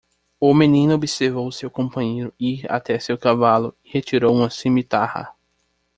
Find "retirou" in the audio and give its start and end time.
3.91-4.33